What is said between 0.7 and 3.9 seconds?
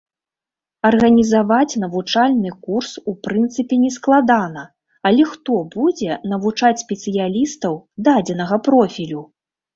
Арганізаваць навучальны курс у прынцыпе